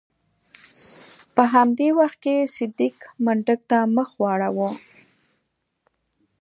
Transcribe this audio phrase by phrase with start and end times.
[1.35, 4.69] په همدې وخت کې صدک منډک ته مخ واړاوه.